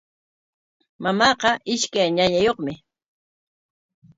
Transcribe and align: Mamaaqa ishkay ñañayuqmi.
Mamaaqa 1.03 1.49
ishkay 1.73 2.07
ñañayuqmi. 2.15 2.73